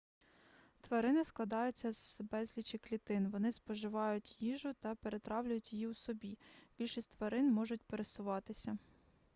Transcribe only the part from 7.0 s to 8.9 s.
тварин можуть пересуватися